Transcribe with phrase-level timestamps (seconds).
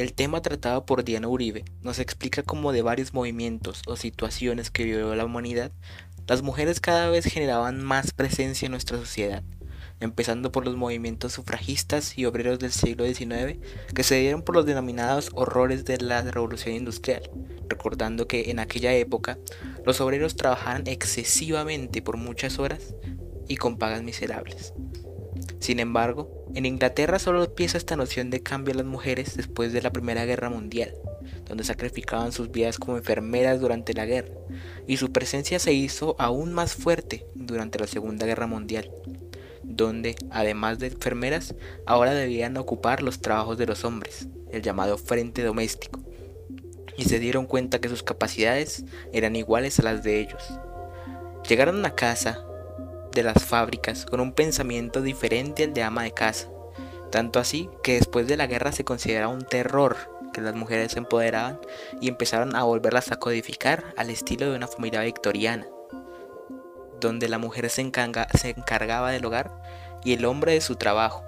[0.00, 4.84] El tema tratado por Diana Uribe nos explica cómo de varios movimientos o situaciones que
[4.84, 5.72] vivió la humanidad,
[6.26, 9.42] las mujeres cada vez generaban más presencia en nuestra sociedad,
[10.00, 13.58] empezando por los movimientos sufragistas y obreros del siglo XIX
[13.94, 17.28] que se dieron por los denominados horrores de la revolución industrial,
[17.68, 19.36] recordando que en aquella época
[19.84, 22.94] los obreros trabajaban excesivamente por muchas horas
[23.48, 24.72] y con pagas miserables.
[25.60, 29.82] Sin embargo, en Inglaterra solo empieza esta noción de cambio a las mujeres después de
[29.82, 30.94] la Primera Guerra Mundial,
[31.46, 34.32] donde sacrificaban sus vidas como enfermeras durante la guerra,
[34.86, 38.90] y su presencia se hizo aún más fuerte durante la Segunda Guerra Mundial,
[39.62, 41.54] donde, además de enfermeras,
[41.84, 46.00] ahora debían ocupar los trabajos de los hombres, el llamado frente doméstico,
[46.96, 50.42] y se dieron cuenta que sus capacidades eran iguales a las de ellos.
[51.46, 52.40] Llegaron a casa
[53.22, 56.48] las fábricas con un pensamiento diferente al de de casa.
[57.10, 59.96] Tanto así que después de la guerra se consideraba un terror
[60.32, 61.58] que las mujeres empoderaban
[62.00, 65.66] y empezaron a volverlas a codificar al estilo de una familia victoriana,
[67.00, 69.50] donde la mujer se encargaba del hogar
[70.04, 71.24] y el hombre de su trabajo.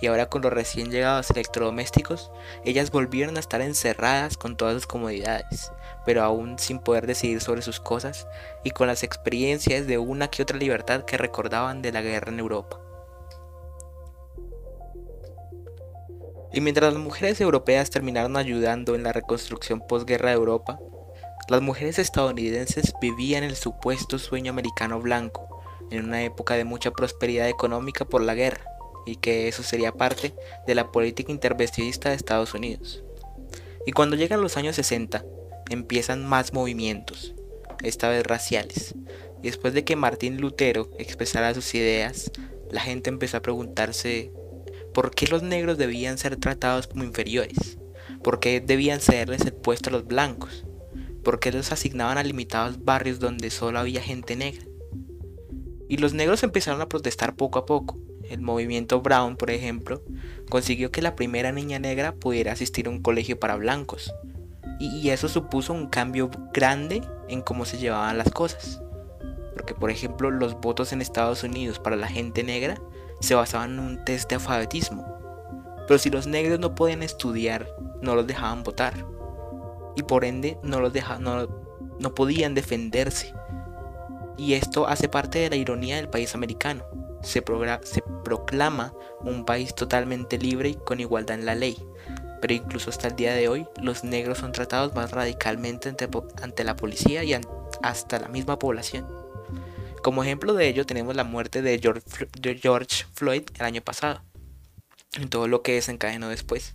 [0.00, 2.30] Y ahora con los recién llegados electrodomésticos,
[2.64, 5.72] ellas volvieron a estar encerradas con todas sus comodidades,
[6.16, 8.26] aún sin poder decidir sobre sus cosas
[8.64, 12.38] y con las experiencias de una que otra libertad que recordaban de la guerra en
[12.38, 12.80] Europa.
[16.54, 20.78] Y mientras las mujeres europeas terminaron ayudando en la reconstrucción posguerra de Europa,
[21.50, 25.44] las mujeres estadounidenses vivían el supuesto sueño americano blanco,
[25.90, 28.64] en una época de mucha prosperidad económica por la guerra,
[29.04, 30.34] y que eso sería parte
[30.66, 33.02] de la política intervencionista de Estados Unidos.
[33.86, 35.24] Y cuando llegan los años 60,
[35.70, 37.34] empiezan más movimientos,
[37.82, 38.94] esta vez raciales.
[39.42, 42.30] Y después de que Martín Lutero expresara sus ideas,
[42.70, 44.32] la gente empezó a preguntarse
[44.94, 47.78] por qué los negros debían ser tratados como inferiores,
[48.22, 50.64] por qué debían cederles el puesto a los blancos,
[51.22, 54.64] por qué los asignaban a limitados barrios donde solo había gente negra.
[55.88, 57.98] Y los negros empezaron a protestar poco a poco.
[58.28, 60.02] El movimiento Brown, por ejemplo,
[60.50, 64.12] consiguió que la primera niña negra pudiera asistir a un colegio para blancos,
[64.78, 68.80] y eso supuso un cambio grande en cómo se llevaban las cosas.
[69.52, 72.80] Porque por ejemplo los votos en Estados Unidos para la gente negra
[73.20, 75.16] se basaban un test de alfabetismo.
[75.88, 77.66] Pero si los negros no podían estudiar,
[78.02, 78.94] no los dejaban votar.
[79.96, 80.80] Y por ende no,
[82.14, 83.34] podían defenderse.
[84.36, 86.84] Y esto hace parte de la ironía del país americano.
[87.22, 91.76] Se, proclama un país totalmente libre con igualdad en la ley.
[92.40, 95.88] pero incluso hasta el día de hoy los negros son tratados más radicalmente
[96.38, 97.36] ante, la policía y
[97.82, 99.06] hasta la misma población.
[100.02, 104.22] Como ejemplo de ello tenemos la muerte de George, Floyd el año pasado
[105.20, 106.74] y todo lo que desencadenó después.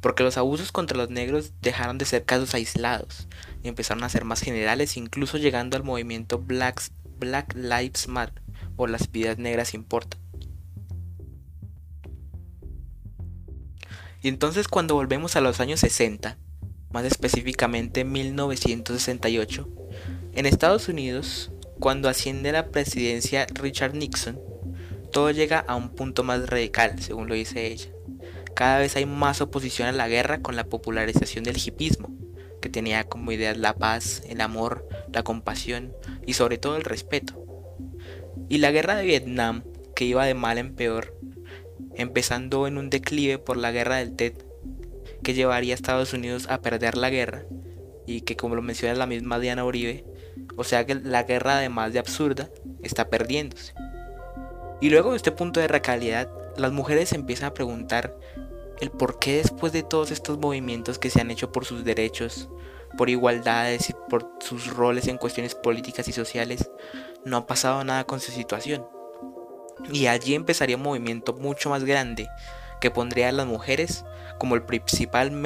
[0.00, 3.26] Porque los abusos contra los negros dejaron de ser casos aislados
[3.62, 6.82] empezaron a ser más generales, incluso llegando al movimiento Black
[7.54, 8.06] Lives
[8.76, 10.20] o las vidas negras importan.
[14.24, 16.38] Y entonces cuando volvemos a los años 60,
[16.92, 18.16] más específicamente en
[20.46, 24.40] Estados Unidos, cuando asciende la presidencia Richard Nixon,
[25.12, 27.90] todo llega a un punto más radical, según lo dice ella.
[28.54, 32.08] Cada vez hay más oposición a la guerra con la popularización del hipismo,
[32.62, 35.92] que tenía como ideas la paz, el amor, la compasión
[36.24, 37.44] y sobre todo el respeto.
[38.48, 39.64] Y la guerra de Vietnam,
[39.94, 41.12] que iba de mal en peor,
[41.94, 44.34] empezando en un declive por la guerra del TED,
[45.22, 47.44] que llevaría a Estados Unidos a perder la guerra,
[48.06, 50.04] y que como lo menciona la misma Diana Uribe,
[50.56, 52.48] o sea que la guerra además de absurda,
[52.82, 53.74] está perdiéndose.
[54.80, 58.14] Y luego de este punto de recalidad, las mujeres empiezan a preguntar
[58.80, 62.48] el por qué después de todos estos movimientos que se han hecho por sus derechos,
[62.98, 66.70] por igualdades y por sus roles en cuestiones políticas y sociales,
[67.24, 68.84] no ha pasado nada con su situación.
[69.92, 72.28] Y allí empezaría un movimiento mucho más grande
[72.80, 74.04] que pondría a las mujeres
[74.38, 75.38] como el principal,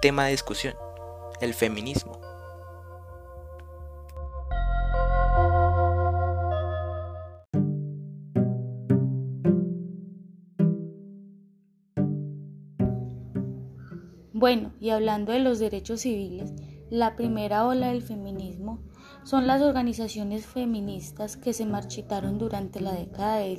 [0.00, 0.74] tema de discusión,
[1.40, 2.20] el feminismo.
[16.90, 18.78] La primera ola del feminismo
[19.24, 23.58] son las organizaciones feministas que se marchitaron durante la década de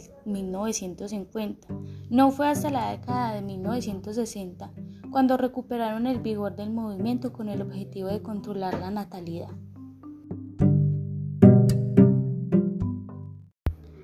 [2.10, 4.82] No fue hasta la década de
[5.12, 9.50] cuando recuperaron el vigor del movimiento con el objetivo de controlar la natalidad.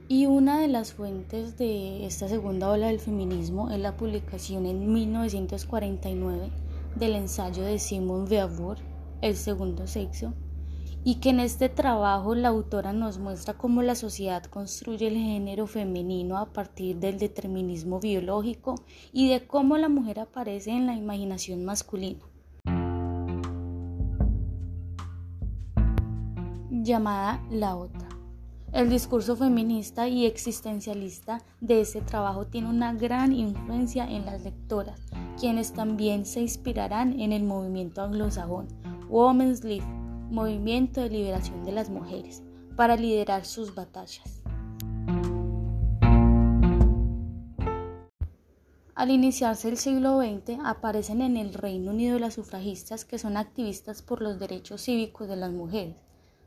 [0.09, 5.49] Y una de las fuentes de esta segunda ola del feminismo es la publicación en
[6.99, 8.25] del ensayo de Simone
[9.23, 10.33] el segundo sexo,
[11.05, 15.65] y que en este trabajo la autora nos muestra cómo la sociedad construye el género
[15.65, 18.75] femenino a partir del determinismo biológico
[19.13, 22.19] y de cómo la mujer aparece en la imaginación masculina.
[26.85, 28.09] llamada La Otra.
[28.73, 34.99] El discurso feminista y existencialista de este trabajo tiene una gran influencia en las lectoras,
[35.39, 38.67] quienes también se inspirarán en el movimiento anglosajón,
[39.13, 39.85] Women's League,
[40.31, 42.41] movimiento de liberación de las mujeres,
[42.75, 44.41] para liderar sus batallas.
[48.95, 54.01] Al iniciarse el siglo XX aparecen en el Reino Unido las sufragistas que son activistas
[54.01, 55.95] por los derechos cívicos de las mujeres.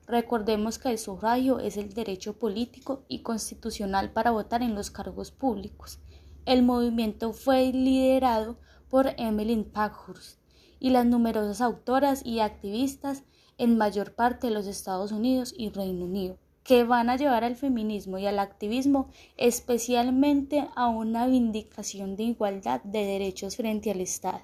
[0.08, 5.30] Recordemos que el sufragio es el derecho político y constitucional para votar en los cargos
[5.30, 6.00] públicos.
[6.46, 8.56] El movimiento fue liderado
[8.90, 9.70] por Emmeline
[10.80, 13.22] y las numerosas autoras y activistas
[13.58, 17.56] en mayor parte de los Estados Unidos y Reino Unido, que van a llevar al
[17.56, 24.40] feminismo y al activismo especialmente a una vindicación de igualdad de derechos frente al Estado.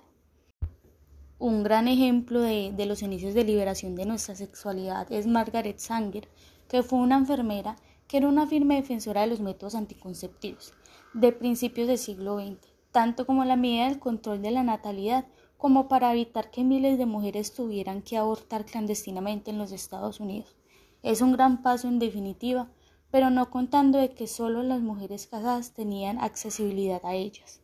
[1.38, 6.28] Un gran ejemplo de los inicios de liberación de nuestra sexualidad es Margaret Sanger,
[6.68, 7.76] que fue una enfermera
[8.06, 10.72] que era una firme defensora de los métodos anticonceptivos
[11.14, 12.56] de principios del siglo XX,
[12.92, 15.26] tanto como la medida del control de la natalidad
[15.62, 20.56] como para evitar que miles de mujeres tuvieran que abortar clandestinamente en los Estados Unidos.
[21.04, 22.66] Es un gran paso en definitiva,
[23.12, 27.60] pero no contando de que solo las mujeres casadas tenían accesibilidad a ellas.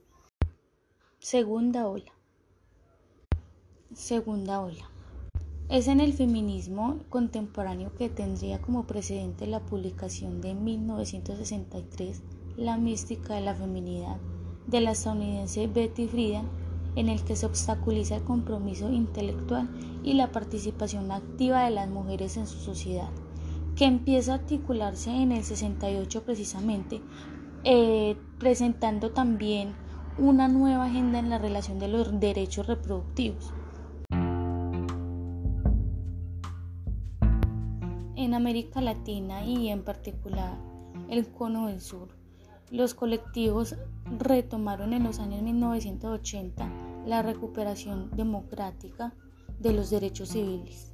[1.18, 2.12] Segunda ola.
[3.94, 4.88] Segunda ola.
[5.68, 10.54] Es en el feminismo contemporáneo que tendría como precedente la publicación de
[12.56, 14.18] La mística de la feminidad
[14.68, 16.48] de la estadounidense Betty Friedan
[16.98, 19.68] en el que se obstaculiza el compromiso intelectual
[20.02, 23.08] y la participación activa de las mujeres en su sociedad,
[23.76, 25.42] que empieza a articularse en el
[26.26, 27.00] precisamente,
[27.64, 29.74] eh, presentando también
[30.18, 33.54] una nueva agenda en la relación de los derechos reproductivos.
[38.16, 40.58] En América Latina y en particular
[41.08, 42.08] el Cono del Sur,
[42.72, 43.76] los colectivos
[44.18, 45.42] retomaron en los años
[47.08, 49.14] la recuperación democrática
[49.58, 50.92] de los derechos civiles.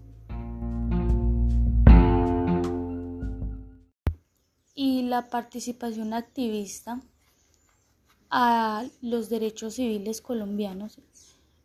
[4.77, 7.03] Y la participación activista
[8.31, 11.01] a los derechos civiles colombianos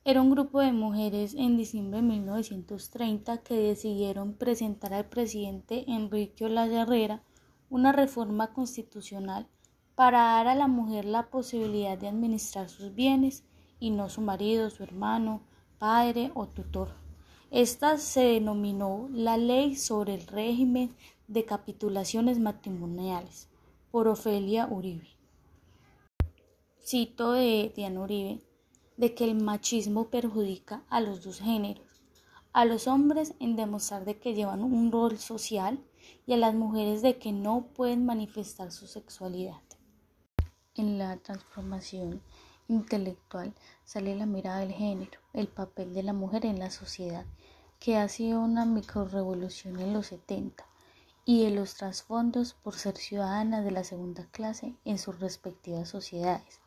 [0.04, 6.82] era un grupo de mujeres en diciembre de que decidieron presentar al presidente Enrique Olaya
[6.84, 7.22] Herrera
[7.70, 9.46] una reforma constitucional
[9.94, 13.44] para dar a la mujer la posibilidad de administrar sus bienes
[13.80, 15.42] y no su marido, su hermano,
[15.78, 16.90] padre o tutor.
[17.52, 20.96] Esta se denominó la ley sobre el régimen
[21.28, 23.48] de capitulaciones matrimoniales
[23.92, 25.08] por Ofelia Uribe.
[26.82, 28.40] Cito de Diana Uribe,
[28.98, 32.02] de que el machismo perjudica a los dos géneros,
[32.54, 35.80] a los hombres en demostrar de que llevan un rol social
[36.26, 39.62] y a las mujeres de que no pueden manifestar su sexualidad.
[40.76, 42.22] En la transformación
[42.70, 47.26] intelectual sale la mirada del género, el papel de la mujer en la sociedad,
[47.80, 50.66] que ha sido una microrevolución en los 70,
[51.26, 56.60] y de los trasfondos por ser ciudadanas de la segunda clase en sus respectivas sociedades,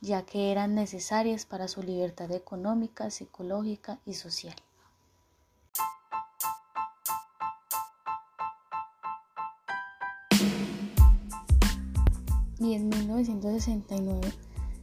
[0.00, 4.54] ya que eran necesarias para su libertad económica, psicológica y social.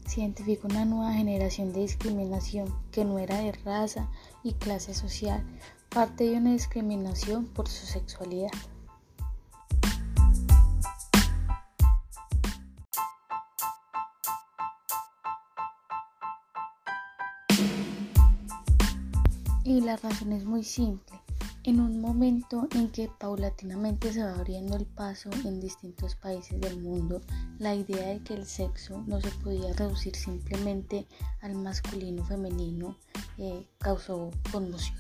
[0.10, 4.08] se identificó una nueva generación de discriminación que no de raza
[4.44, 5.44] y clase social,
[5.90, 8.52] parte de una discriminación por su sexualidad.
[21.68, 26.78] En un momento en que paulatinamente se va abriendo el paso en distintos países del
[26.80, 27.22] mundo,
[27.58, 31.08] la idea de que el sexo no se podía reducir simplemente
[31.42, 32.96] al masculino femenino
[33.40, 34.96] eh, causó conmoción.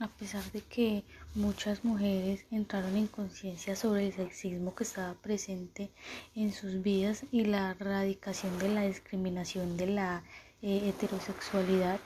[0.00, 1.04] A pesar de que
[1.34, 5.90] muchas mujeres entraron en conciencia sobre el sexismo que estaba presente
[6.34, 10.22] en sus vidas y la erradicación de la discriminación de la
[10.62, 12.00] eh, heterosexualidad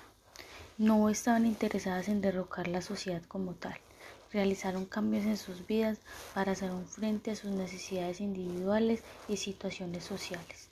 [0.78, 3.74] no estaban interesadas en derrocar la sociedad como tal.
[4.32, 5.98] Realizaron cambios en sus vidas
[6.34, 10.68] para hacer frente a sus necesidades individuales y situaciones sociales.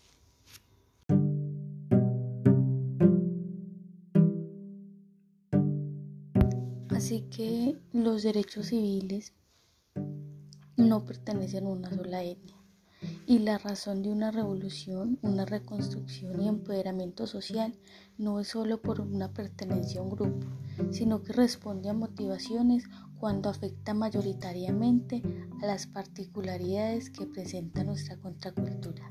[6.97, 9.32] Así que los derechos civiles
[10.76, 12.23] no pertenecen a una sola
[13.26, 17.75] y la razón de una revolución, una reconstrucción y empoderamiento social
[18.17, 20.47] no es solo por una pertenencia a un grupo,
[20.90, 22.85] sino que responde a motivaciones
[23.21, 25.23] cuando afecta mayoritariamente
[25.62, 29.07] a las particularidades que presenta nuestra contracultura.